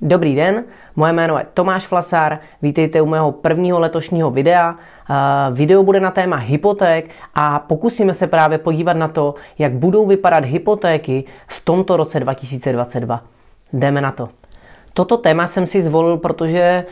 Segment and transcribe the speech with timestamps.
[0.00, 0.64] Dobrý den,
[0.96, 4.76] moje jméno je Tomáš Flasár, vítejte u mého prvního letošního videa.
[5.52, 10.44] Video bude na téma hypoték a pokusíme se právě podívat na to, jak budou vypadat
[10.44, 13.24] hypotéky v tomto roce 2022.
[13.72, 14.28] Jdeme na to.
[14.98, 16.84] Toto téma jsem si zvolil, protože eh,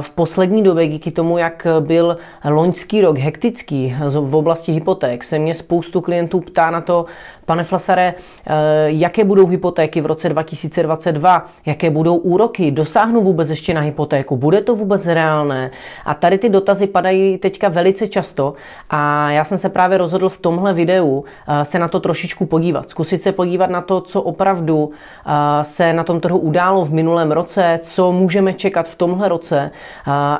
[0.00, 5.54] v poslední době díky tomu, jak byl loňský rok hektický v oblasti hypoték, se mě
[5.54, 7.04] spoustu klientů ptá na to,
[7.44, 8.14] pane Flasare,
[8.46, 8.52] eh,
[8.86, 14.60] jaké budou hypotéky v roce 2022, jaké budou úroky, dosáhnu vůbec ještě na hypotéku, bude
[14.60, 15.70] to vůbec reálné?
[16.04, 18.54] A tady ty dotazy padají teďka velice často
[18.90, 22.90] a já jsem se právě rozhodl v tomhle videu eh, se na to trošičku podívat.
[22.90, 24.90] Zkusit se podívat na to, co opravdu
[25.62, 29.70] se na tom trhu událo v minulém roce, co můžeme čekat v tomhle roce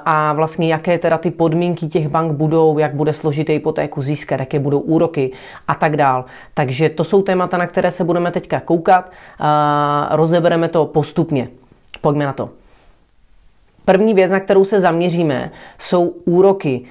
[0.05, 4.59] a vlastně jaké teda ty podmínky těch bank budou, jak bude složité hypotéku získat, jaké
[4.59, 5.33] budou úroky
[5.69, 6.25] a tak dál.
[6.55, 11.49] Takže to jsou témata, na které se budeme teďka koukat a rozebereme to postupně.
[12.01, 12.51] Pojďme na to.
[13.85, 16.85] První věc, na kterou se zaměříme, jsou úroky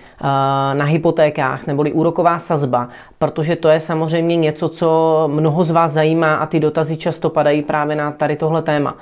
[0.73, 6.35] na hypotékách neboli úroková sazba, protože to je samozřejmě něco, co mnoho z vás zajímá
[6.35, 8.97] a ty dotazy často padají právě na tady tohle téma.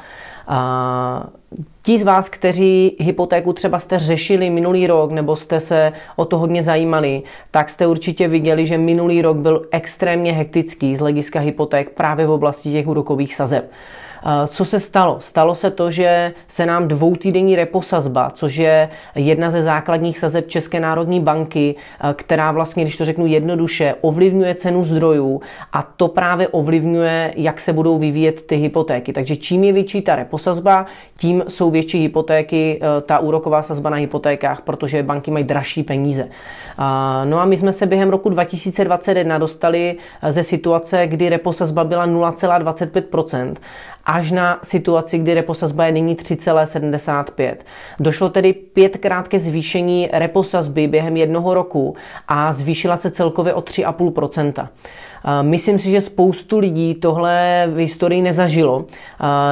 [0.54, 1.30] A
[1.82, 6.38] ti z vás, kteří hypotéku třeba jste řešili minulý rok nebo jste se o to
[6.38, 11.90] hodně zajímali, tak jste určitě viděli, že minulý rok byl extrémně hektický z hlediska hypoték
[11.90, 13.72] právě v oblasti těch úrokových sazeb.
[14.48, 15.18] Co se stalo?
[15.20, 20.80] Stalo se to, že se nám dvoutýdenní reposazba, což je jedna ze základních sazeb České
[20.80, 21.76] národní banky,
[22.14, 25.42] která vlastně, když to řeknu jednoduše, ovlivňuje cenu zdrojů
[25.74, 29.14] a to právě ovlivňuje, jak se budou vyvíjet ty hypotéky.
[29.14, 30.86] Takže čím je větší ta reposazba,
[31.18, 36.30] tím jsou větší hypotéky, e, ta úroková sazba na hypotékách, protože banky mají dražší peníze.
[37.26, 39.98] No a my jsme se během roku 2021 dostali
[40.30, 43.56] ze situace, kdy reposazba byla 0,25%
[44.06, 47.56] až na situaci, kdy reposazba je nyní 3,75.
[48.00, 51.96] Došlo tedy pětkrát ke zvýšení reposazby během jednoho roku
[52.28, 54.68] a zvýšila se celkově o 3,5%.
[55.42, 58.86] Myslím si, že spoustu lidí tohle v historii nezažilo.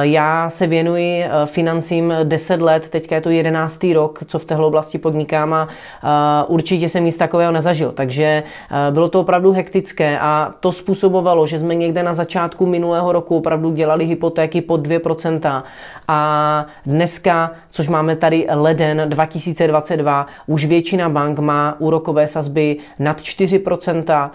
[0.00, 3.86] Já se věnuji e, financím 10 let, teďka je to 11.
[3.94, 5.68] rok, co v téhle oblasti podnikám a
[6.48, 7.92] určitě jsem nic takového nezažil.
[7.92, 8.42] Takže e,
[8.90, 13.70] bylo to opravdu hektické a to způsobovalo, že jsme někde na začátku minulého roku opravdu
[13.70, 15.62] dělali hypotéky pod 2%
[16.08, 24.30] a dneska, což máme tady leden 2022, už většina bank má úrokové sazby nad 4%.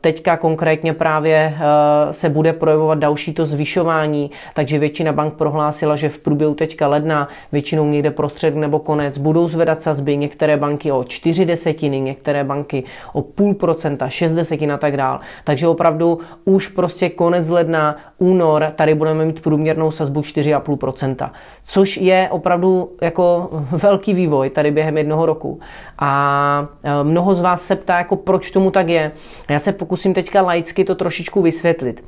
[0.00, 5.96] Teďka teďka konkrétně právě eh, se bude projevovat další to zvyšování, takže většina bank prohlásila,
[5.96, 10.92] že v průběhu teďka ledna, většinou někde prostřed nebo konec, budou zvedat sazby, některé banky
[10.92, 15.20] o 4 desetiny, některé banky o půl procenta, 6 desetin a tak dál.
[15.44, 21.30] Takže opravdu už prostě konec ledna, únor, tady budeme mít průměrnou sazbu 4,5%,
[21.64, 23.48] což je opravdu jako
[23.82, 25.60] velký vývoj tady během jednoho roku.
[25.98, 29.12] A eh, mnoho z vás se ptá, jako proč tomu tak je.
[29.48, 32.04] Já se pokusím teďka laicky to trošičku vysvětlit.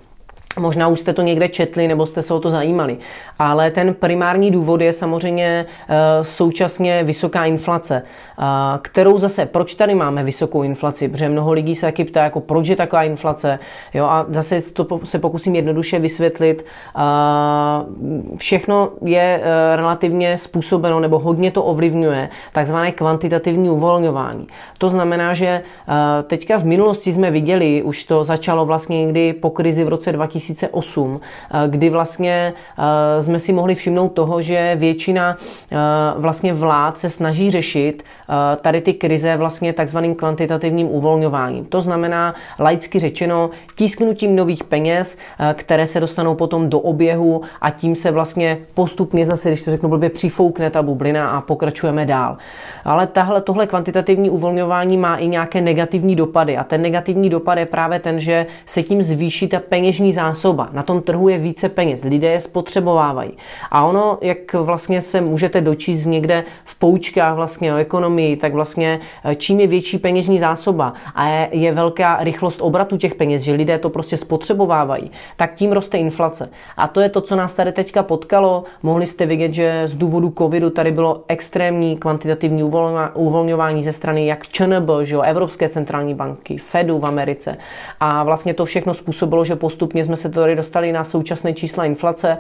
[0.58, 2.98] Možná už jste to někde četli nebo jste se o to zajímali.
[3.38, 8.02] Ale ten primární důvod je samozřejmě uh, současně vysoká inflace,
[8.38, 8.44] uh,
[8.82, 11.08] kterou zase, proč tady máme vysokou inflaci?
[11.08, 13.58] Protože mnoho lidí se taky ptá, jako proč je taková inflace.
[13.94, 16.66] Jo, a zase to se pokusím jednoduše vysvětlit.
[16.96, 19.40] Uh, všechno je
[19.76, 24.46] relativně způsobeno nebo hodně to ovlivňuje takzvané kvantitativní uvolňování.
[24.78, 25.62] To znamená, že
[26.26, 30.39] teďka v minulosti jsme viděli, už to začalo vlastně někdy po krizi v roce 2000
[30.40, 31.20] 2008,
[31.66, 32.52] kdy vlastně
[33.20, 35.36] jsme si mohli všimnout toho, že většina
[36.16, 38.02] vlastně vlád se snaží řešit
[38.60, 41.64] tady ty krize vlastně takzvaným kvantitativním uvolňováním.
[41.64, 45.18] To znamená, laicky řečeno, tisknutím nových peněz,
[45.54, 49.88] které se dostanou potom do oběhu a tím se vlastně postupně zase, když to řeknu
[49.88, 52.36] blbě, přifoukne ta bublina a pokračujeme dál.
[52.84, 57.66] Ale tahle, tohle kvantitativní uvolňování má i nějaké negativní dopady a ten negativní dopad je
[57.66, 60.29] právě ten, že se tím zvýší ta peněžní zásoba.
[60.72, 63.30] Na tom trhu je více peněz, lidé je spotřebovávají.
[63.70, 69.00] A ono, jak vlastně se můžete dočíst někde v poučkách vlastně o ekonomii, tak vlastně
[69.24, 73.52] eh, čím je větší peněžní zásoba a je, je velká rychlost obratu těch peněz, že
[73.52, 76.50] lidé to prostě spotřebovávají, tak tím roste inflace.
[76.76, 78.64] A to je to, co nás tady teďka potkalo.
[78.82, 82.62] Mohli jste vidět, že z důvodu covidu tady bylo extrémní kvantitativní
[83.14, 87.56] uvolňování ze strany jak ČNB, že jo, Evropské centrální banky, Fedu v Americe.
[88.00, 92.38] A vlastně to všechno způsobilo, že postupně jsme se tady dostali na současné čísla inflace,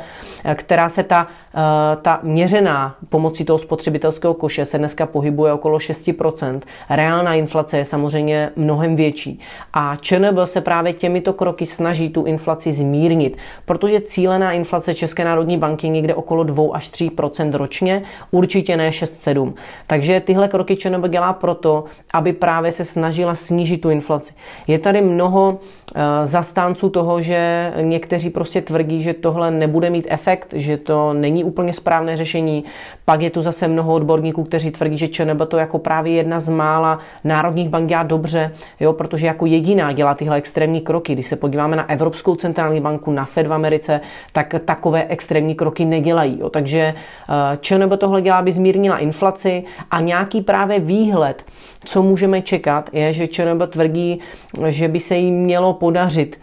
[0.54, 6.66] která se ta, eh, ta měřená pomocí toho spotřebitelského koše se dneska pohybuje okolo 6%.
[6.90, 9.40] Reálná inflace je samozřejmě mnohem větší.
[9.72, 15.58] A ČNB se právě těmito kroky snaží tu inflaci zmírnit, protože cílená inflace České národní
[15.58, 19.52] banky je někde okolo 2 až 3% ročně, určitě ne 6-7.
[19.86, 24.32] Takže tyhle kroky ČNB dělá proto, aby právě se snažila snížit tu inflaci.
[24.66, 25.58] Je tady mnoho
[25.94, 31.44] eh, zastánců toho, že někteří prostě tvrdí, že tohle nebude mít efekt, že to není
[31.44, 32.64] úplně správné řešení.
[33.04, 36.48] Pak je tu zase mnoho odborníků, kteří tvrdí, že ČNB to jako právě jedna z
[36.48, 41.12] mála národních bank dělá dobře, jo, protože jako jediná dělá tyhle extrémní kroky.
[41.12, 44.00] Když se podíváme na Evropskou centrální banku, na Fed v Americe,
[44.32, 46.40] tak takové extrémní kroky nedělají.
[46.40, 46.50] Jo.
[46.50, 51.44] Takže eh, ČNB tohle dělá, aby zmírnila inflaci a nějaký právě výhled,
[51.84, 54.20] co můžeme čekat, je, že ČNB tvrdí,
[54.68, 56.38] že by se jim mělo podařit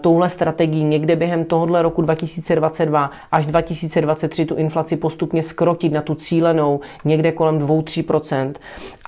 [0.00, 6.14] touhle strategií někde během tohohle roku 2022 až 2023 tu inflaci postupně skrotit na tu
[6.14, 8.52] cílenou někde kolem 2-3%.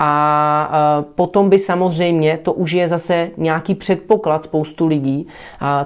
[0.01, 5.27] A eh, potom by samozřejmě, to už je zase nějaký předpoklad spoustu lidí,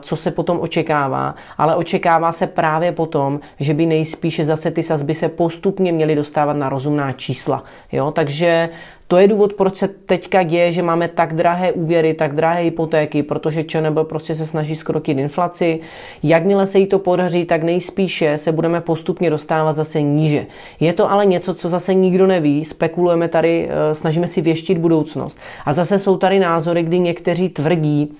[0.00, 5.14] co se potom očekává, ale očekává se právě potom, že by nejspíše zase ty sazby
[5.14, 7.64] se postupně měly dostávat na rozumná čísla.
[7.92, 8.10] Jo?
[8.10, 8.68] Takže
[9.08, 13.22] to je důvod, proč se teďka děje, že máme tak drahé úvěry, tak drahé hypotéky,
[13.22, 15.80] protože ČNB prostě se snaží skrotit inflaci.
[16.22, 20.46] Jakmile se jí to podaří, tak nejspíše se budeme postupně dostávat zase níže.
[20.80, 25.36] Je to ale něco, co zase nikdo neví, spekulujeme tady, eh, snažíme si věštit budoucnost.
[25.64, 28.12] A zase jsou tady názory, kdy někteří tvrdí,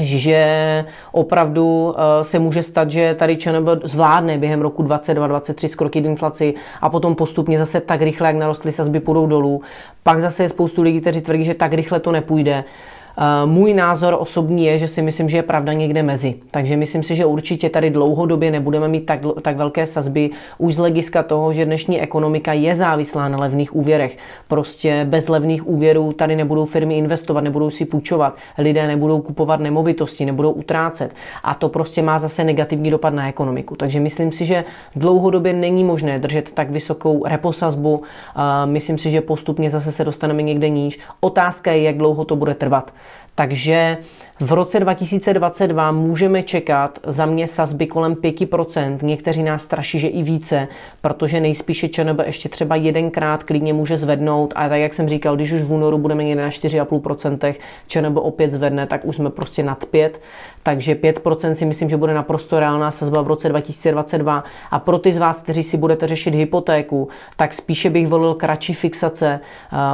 [0.00, 6.54] že opravdu eh, se může stát, že tady ČNB zvládne během roku 2022-2023 skrotit inflaci
[6.80, 9.62] a potom postupně zase tak rychle, jak narostly sazby, půjdou dolů.
[10.02, 12.64] Pak zase je spoustu lidí, kteří tvrdí, že tak rychle to nepůjde.
[13.18, 16.34] Eh, můj názor osobní je, že si myslím, že je pravda někde mezi.
[16.50, 20.76] Takže myslím si, že určitě tady dlouhodobě nebudeme mít tak, tak velké sazby už z
[20.78, 24.18] hlediska toho, že dnešní ekonomika je závislá na levných úvěrech.
[24.48, 30.24] Prostě bez levných úvěrů tady nebudou firmy investovat, nebudou si půjčovat, lidé nebudou kupovat nemovitosti,
[30.24, 31.14] nebudou utrácet.
[31.44, 33.76] A to prostě má zase negativní dopad na ekonomiku.
[33.76, 34.64] Takže myslím si, že
[34.96, 38.02] dlouhodobě není možné držet tak vysokou reposazbu.
[38.36, 40.98] Eh, myslím si, že postupně zase se dostaneme někde níž.
[41.20, 42.92] Otázka je, jak dlouho to bude trvat.
[43.34, 43.98] Takže
[44.40, 50.22] v roce 2022 můžeme čekat za mě sazby kolem 5%, někteří nás straší, že i
[50.22, 50.68] více,
[51.00, 54.52] protože nejspíše ČNB ještě třeba jedenkrát klidně může zvednout.
[54.56, 57.54] A tak jak jsem říkal, když už v únoru budeme někde na 4,5%,
[57.86, 60.20] ČNB opět zvedne, tak už jsme prostě nad 5,
[60.62, 65.12] takže 5% si myslím, že bude naprosto reálná sazba v roce 2022 a pro ty
[65.12, 69.40] z vás, kteří si budete řešit hypotéku, tak spíše bych volil kratší fixace,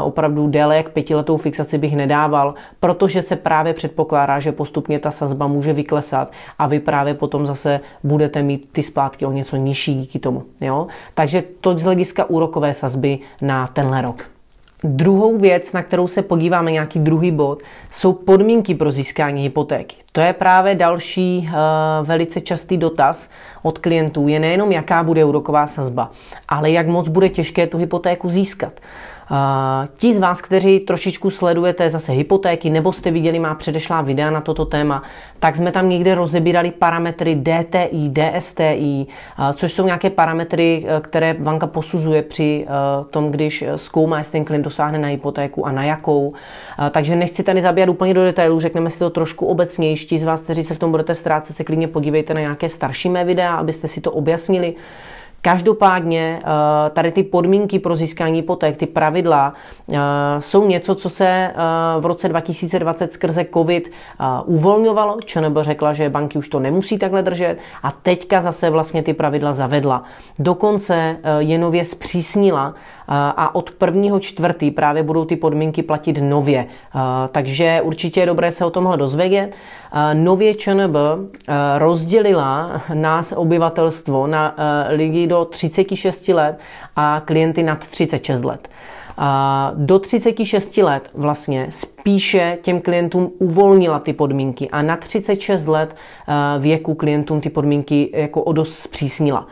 [0.02, 5.46] opravdu déle jak pětiletou fixaci bych nedával, protože se právě předpokládá, že postupně ta sazba
[5.46, 10.18] může vyklesat a vy právě potom zase budete mít ty splátky o něco nižší díky
[10.18, 10.42] tomu.
[10.60, 10.86] Jo?
[11.14, 14.24] Takže to z hlediska úrokové sazby na tenhle rok.
[14.84, 17.58] Druhou věc, na kterou se podíváme, nějaký druhý bod,
[17.90, 19.96] jsou podmínky pro získání hypotéky.
[20.12, 23.30] To je právě další uh, velice častý dotaz
[23.62, 24.28] od klientů.
[24.28, 26.10] Je nejenom, jaká bude úroková sazba,
[26.48, 28.72] ale jak moc bude těžké tu hypotéku získat.
[29.96, 34.40] Ti z vás, kteří trošičku sledujete zase hypotéky nebo jste viděli má předešlá videa na
[34.40, 35.02] toto téma,
[35.38, 39.06] tak jsme tam někde rozebírali parametry DTI, DSTI,
[39.54, 44.44] což jsou nějaké parametry, e, které banka posuzuje při e, tom, když zkoumá, jestli ten
[44.44, 46.32] klient dosáhne na hypotéku a na jakou.
[46.90, 50.06] Takže nechci tady zabíjat úplně do detailů, řekneme si to trošku obecnější.
[50.06, 53.08] Ti z vás, kteří se v tom budete ztrácet, se klidně podívejte na nějaké starší
[53.08, 54.74] mé videa, abyste si to objasnili.
[55.42, 59.54] Každopádně eh, tady ty podmínky pro získání hypoték, ty pravidla,
[59.92, 59.96] eh,
[60.38, 61.54] jsou něco, co se eh,
[62.00, 63.90] v roce 2020 skrze COVID
[64.44, 65.20] uvolňovalo.
[65.24, 69.52] ČNB řekla, že banky už to nemusí takhle držet a teďka zase vlastně ty pravidla
[69.52, 70.04] zavedla.
[70.38, 72.74] Dokonce je nově zpřísnila
[73.12, 76.66] a od prvního čtvrtý právě budou ty podmínky platit nově.
[77.32, 79.52] Takže určitě je dobré se o tomhle dozvědět.
[80.14, 80.96] Nově ČNB
[81.78, 84.56] rozdělila nás obyvatelstvo na
[84.88, 86.58] lidi do 36 let
[86.96, 88.68] a klienty nad 36 let.
[89.74, 95.96] Do 36 let vlastně spíše těm klientům uvolnila ty podmínky a na 36 let
[96.58, 99.46] věku klientům ty podmínky jako o dost zpřísnila.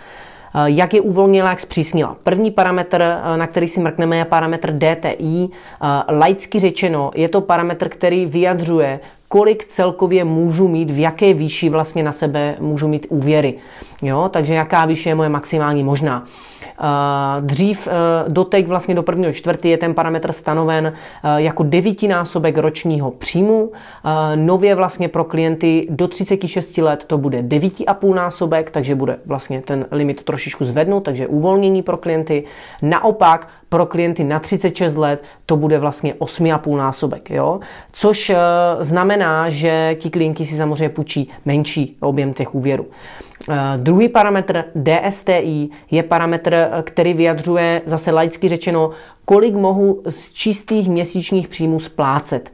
[0.64, 2.16] Jak je uvolnila, jak zpřísnila?
[2.22, 3.04] První parametr,
[3.36, 5.48] na který si mrkneme, je parametr DTI.
[6.08, 12.02] Laicky řečeno, je to parametr, který vyjadřuje, kolik celkově můžu mít, v jaké výši vlastně
[12.02, 13.54] na sebe můžu mít úvěry.
[14.02, 14.30] Jo?
[14.32, 16.24] Takže jaká výše je moje maximální možná.
[17.40, 17.90] Dřív e,
[18.28, 20.92] dotek vlastně do prvního čtvrtý je ten parametr stanoven e,
[21.42, 23.72] jako devítinásobek ročního příjmu.
[24.34, 29.86] Nově vlastně pro klienty do 36 let to bude 9,5 násobek, takže bude vlastně ten
[29.90, 32.44] limit trošičku zvednout, takže uvolnění pro klienty.
[32.82, 37.30] Naopak pro klienty na 36 let to bude vlastně 8,5 násobek.
[37.30, 37.60] Jo?
[37.92, 38.32] Což
[38.80, 42.86] znamená, že ti klienti si samozřejmě půjčí menší objem těch úvěrů.
[43.48, 48.90] Eh, druhý parametr DSTI je parametr, který vyjadřuje zase laicky řečeno,
[49.24, 52.50] kolik mohu z čistých měsíčních příjmů splácet.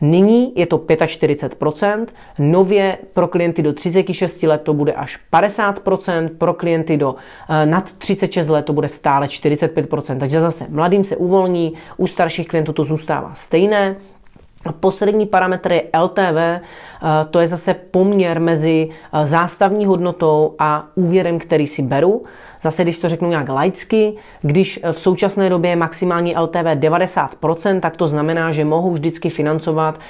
[0.00, 2.06] Nyní je to 45%,
[2.38, 7.14] nově pro klienty do 36 let to bude až 50%, pro klienty do
[7.48, 10.18] eh, nad 36 let to bude stále 45%.
[10.18, 13.96] Takže zase mladým se uvolní, u starších klientů to zůstává stejné,
[14.66, 16.60] a poslední parametr je LTV, eh,
[17.30, 22.24] to je zase poměr mezi eh, zástavní hodnotou a úvěrem, který si beru.
[22.64, 27.96] Zase, když to řeknu nějak laicky, když v současné době je maximální LTV 90%, tak
[27.96, 30.00] to znamená, že mohu vždycky financovat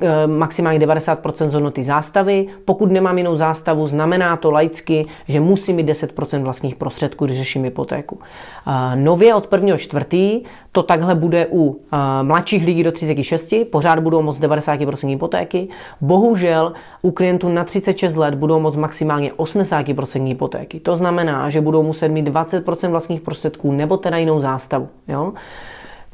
[0.00, 2.46] eh, maximálně 90% z hodnoty zástavy.
[2.64, 7.64] Pokud nemám jinou zástavu, znamená to laicky, že musím mít 10% vlastních prostředků, když řeším
[7.64, 8.18] hypotéku.
[8.66, 9.76] Eh, nově od 1.
[9.76, 10.42] čtvrtý
[10.72, 15.68] to takhle bude u eh, mladších lidí do 36, pořád budou moct 90% hypotéky.
[16.00, 20.80] Bohužel u klientů na 36 let budou moct maximálně 80% hypotéky.
[20.80, 24.88] To znamená, že budou muset mít 20% vlastních prostředků nebo teda jinou zástavu.
[25.08, 25.32] Jo?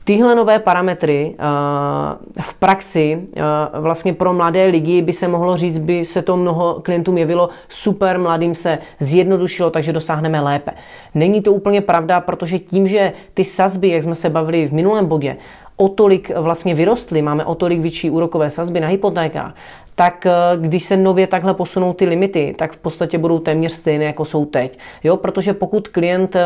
[0.05, 5.79] Tyhle nové parametry uh, v praxi uh, vlastně pro mladé lidi by se mohlo říct,
[5.79, 10.71] by se to mnoho klientům jevilo super, mladým se zjednodušilo, takže dosáhneme lépe.
[11.15, 15.07] Není to úplně pravda, protože tím, že ty sazby, jak jsme se bavili v minulém
[15.07, 15.37] bodě,
[15.77, 19.55] o tolik vlastně vyrostly, máme o tolik větší úrokové sazby na hypotékách,
[20.01, 24.05] tak eh, když se nově takhle posunou ty limity, tak v podstatě budou téměř stejné,
[24.05, 24.79] jako jsou teď.
[25.05, 26.37] Jo, protože pokud klient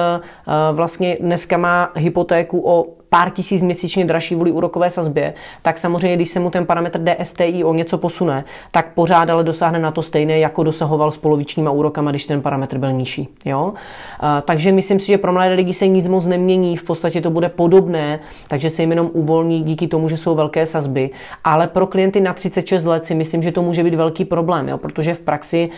[0.73, 6.29] vlastně dneska má hypotéku o pár tisíc měsíčně dražší vůli úrokové sazbě, tak samozřejmě, když
[6.29, 10.39] se mu ten parametr DSTI o něco posune, tak pořád ale dosáhne na to stejné,
[10.39, 13.29] jako dosahoval s polovičníma úrokama, když ten parametr byl nižší.
[13.45, 13.73] Jo?
[14.45, 17.49] Takže myslím si, že pro mladé lidi se nic moc nemění, v podstatě to bude
[17.49, 21.11] podobné, takže se jim jenom uvolní díky tomu, že jsou velké sazby.
[21.45, 24.79] Ale pro klienty na 36 let si myslím, že to může být velký problém, jo?
[24.79, 25.71] protože v praxi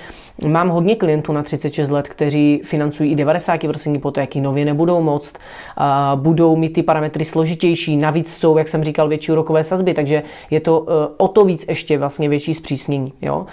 [0.44, 5.38] mám hodně klientů na 36 let, kteří financují i 90% hypotéky, nově nebudou moct,
[5.76, 10.22] a budou mít ty parametry složitější, navíc jsou, jak jsem říkal, větší úrokové sazby, takže
[10.50, 13.12] je to uh, o to víc ještě vlastně větší zpřísnění.
[13.22, 13.36] Jo?
[13.36, 13.46] Uh,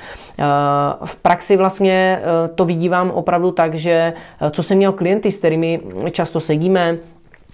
[1.05, 4.13] v praxi vlastně uh, to vidívám opravdu tak, že
[4.51, 6.97] co jsem měl klienty, s kterými často sedíme,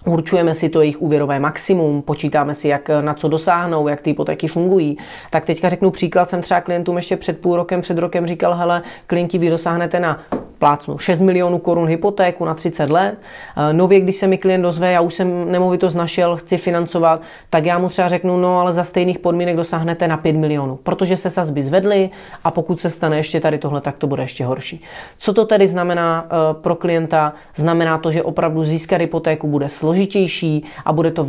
[0.05, 4.47] Určujeme si to jejich úvěrové maximum, počítáme si, jak na co dosáhnou, jak ty hypotéky
[4.47, 4.97] fungují.
[5.29, 8.81] Tak teďka řeknu příklad, jsem třeba klientům ještě před půl rokem, před rokem říkal, hele,
[9.07, 10.23] klienti, vy dosáhnete na
[10.59, 13.17] plácnu 6 milionů korun hypotéku na 30 let.
[13.57, 17.65] Eh, nově, když se mi klient dozve, já už jsem nemovitost našel, chci financovat, tak
[17.65, 21.29] já mu třeba řeknu, no ale za stejných podmínek dosáhnete na 5 milionů, protože se
[21.29, 22.09] sazby zvedly
[22.43, 24.81] a pokud se stane ještě tady tohle, tak to bude ještě horší.
[25.17, 27.33] Co to tedy znamená eh, pro klienta?
[27.55, 31.27] Znamená to, že opravdu získat hypotéku bude složitější a bude to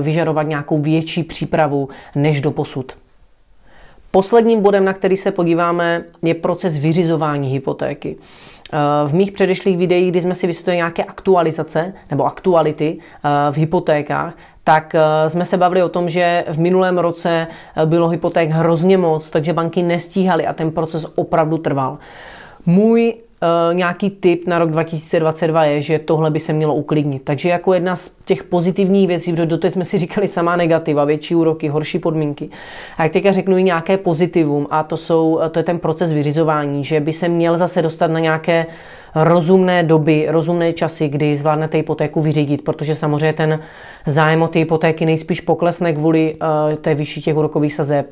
[0.00, 2.92] vyžadovat nějakou větší přípravu než do posud.
[4.12, 8.16] Posledním bodem, na který se podíváme, je proces vyřizování hypotéky.
[8.72, 13.56] Eh, v mých předešlých videích, kdy jsme si vysvětlili nějaké aktualizace nebo aktuality eh, v
[13.56, 17.46] hypotékách, tak eh, jsme se bavili o tom, že v minulém roce
[17.84, 21.98] bylo hypoték hrozně moc, takže banky nestíhaly a ten proces opravdu trval.
[22.66, 23.14] Můj
[23.72, 27.22] nějaký tip na rok 2022 je, že tohle by se mělo uklidnit.
[27.24, 31.34] Takže jako jedna z těch pozitivních věcí, protože doteď jsme si říkali samá negativa, větší
[31.34, 32.50] úroky, horší podmínky.
[32.96, 36.84] A jak teďka řeknu i nějaké pozitivum a to, jsou, to je ten proces vyřizování,
[36.84, 38.66] že by se měl zase dostat na nějaké
[39.14, 43.60] rozumné doby, rozumné časy, kdy zvládnete hypotéku vyřídit, protože samozřejmě ten
[44.06, 48.06] zájem o ty hypotéky nejspíš poklesne kvůli uh, té vyšší těch úrokových sazeb.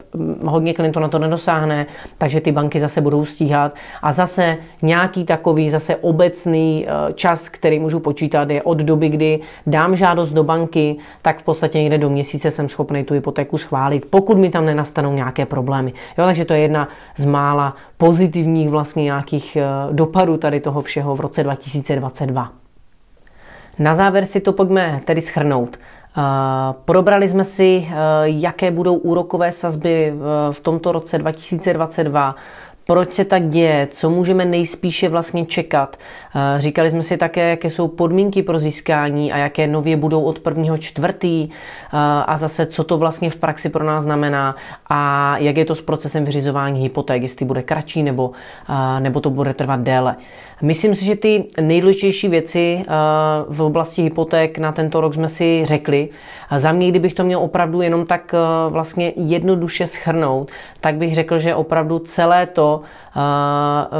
[0.46, 1.86] Hodně klientů na to nedosáhne,
[2.18, 3.74] takže ty banky zase budou stíhat.
[4.02, 9.40] A zase nějaký takový zase obecný uh, čas, který můžu počítat, je od doby, kdy
[9.66, 14.06] dám žádost do banky, tak v podstatě někde do měsíce jsem schopný tu hypotéku schválit,
[14.10, 15.92] pokud mi tam nenastanou nějaké problémy.
[16.18, 21.16] Jo, takže to je jedna z mála pozitivních vlastně nějakých uh, dopadů tady toho všeho
[21.16, 22.52] v roce 2022.
[23.78, 25.76] Na závěr si to pojďme tedy schrnout.
[25.76, 26.22] Uh,
[26.84, 30.14] probrali jsme si, uh, jaké budou úrokové sazby
[30.50, 32.34] v tomto roce 2022,
[32.90, 35.96] proč se tak děje, co můžeme nejspíše vlastně čekat.
[35.96, 40.38] Eh, říkali jsme si také, jaké jsou podmínky pro získání a jaké nově budou od
[40.38, 44.56] prvního čtvrtý eh, a zase, co to vlastně v praxi pro nás znamená
[44.86, 48.30] a jak je to s procesem vyřizování hypoték, jestli bude kratší nebo,
[48.68, 50.16] eh, nebo to bude trvat déle.
[50.62, 52.84] Myslím si, že ty nejdůležitější věci
[53.48, 56.08] v oblasti hypoték na tento rok jsme si řekli.
[56.56, 58.34] Za mě, kdybych to měl opravdu jenom tak
[58.68, 60.50] vlastně jednoduše schrnout,
[60.80, 62.80] tak bych řekl, že opravdu celé to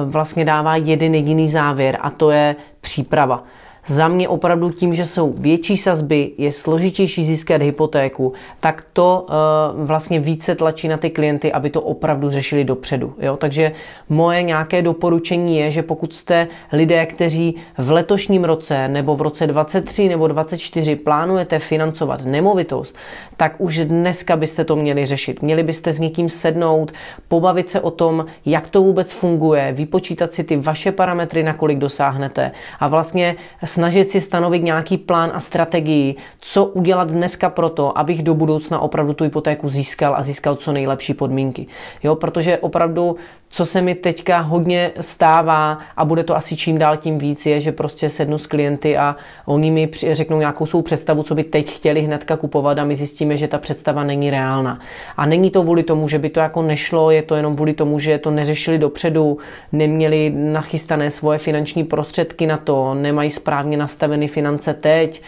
[0.04, 3.44] vlastně dává jeden jediný závěr a to je příprava.
[3.86, 9.86] Za mě opravdu tím, že jsou větší sazby, je složitější získat hypotéku, tak to uh,
[9.86, 13.14] vlastně více tlačí na ty klienty, aby to opravdu řešili dopředu.
[13.18, 13.36] Jo?
[13.36, 13.72] Takže
[14.08, 19.46] moje nějaké doporučení je, že pokud jste lidé, kteří v letošním roce nebo v roce
[19.46, 22.96] 23 nebo 24 plánujete financovat nemovitost,
[23.36, 25.42] tak už dneska byste to měli řešit.
[25.42, 26.92] Měli byste s někým sednout,
[27.28, 31.78] pobavit se o tom, jak to vůbec funguje, vypočítat si ty vaše parametry, na kolik
[31.78, 33.36] dosáhnete a vlastně
[33.70, 38.78] snažit si stanovit nějaký plán a strategii, co udělat dneska pro to, abych do budoucna
[38.78, 41.66] opravdu tu hypotéku získal a získal co nejlepší podmínky.
[42.02, 43.16] Jo, protože opravdu
[43.52, 47.60] co se mi teďka hodně stává a bude to asi čím dál tím víc, je,
[47.60, 49.16] že prostě sednu s klienty a
[49.46, 53.36] oni mi řeknou nějakou svou představu, co by teď chtěli hnedka kupovat a my zjistíme,
[53.36, 54.80] že ta představa není reálná.
[55.16, 57.98] A není to kvůli tomu, že by to jako nešlo, je to jenom kvůli tomu,
[57.98, 59.38] že to neřešili dopředu,
[59.72, 65.22] neměli nachystané svoje finanční prostředky na to, nemají správně nastaveny finance teď,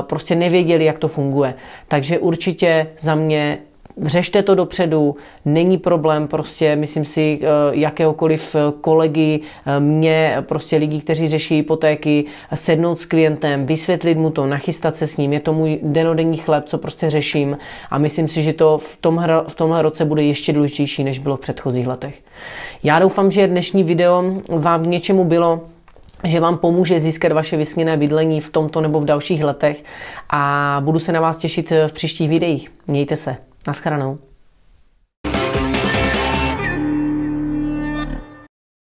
[0.00, 1.54] prostě nevěděli, jak to funguje.
[1.88, 3.58] Takže určitě za mě
[4.02, 10.76] řešte to dopředu, není problém prostě, myslím si, eh, jakéhokoliv eh, kolegy, eh, mě, prostě
[10.76, 12.24] lidi, kteří řeší hypotéky,
[12.54, 16.64] sednout s klientem, vysvětlit mu to, nachystat se s ním, je to můj denodenní chleb,
[16.66, 17.58] co prostě řeším
[17.90, 21.36] a myslím si, že to v tomhle, v tomhle roce bude ještě důležitější, než bylo
[21.36, 22.22] v předchozích letech.
[22.82, 25.60] Já doufám, že dnešní video vám k něčemu bylo,
[26.24, 29.84] že vám pomůže získat vaše vysněné bydlení v tomto nebo v dalších letech
[30.30, 32.70] a budu se na vás těšit v příštích videích.
[32.86, 33.47] Mějte se.
[33.68, 34.27] Naschranou.